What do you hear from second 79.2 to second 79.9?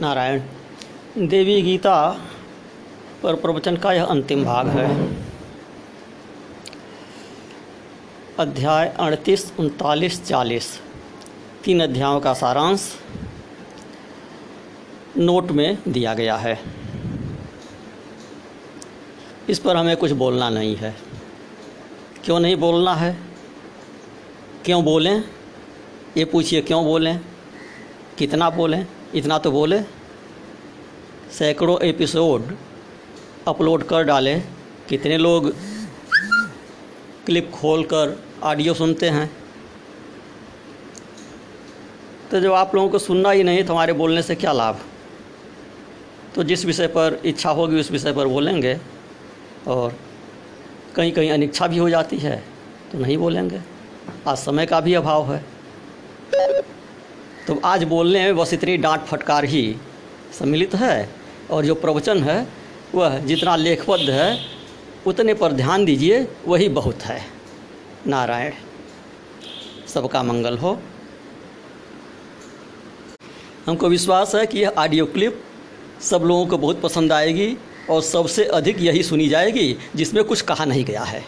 जाएगी,